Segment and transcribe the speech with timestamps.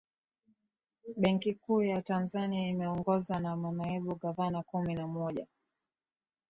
[1.17, 5.47] benki kuu ya tanzania imeongozwa na manaibu gavana kumi na moja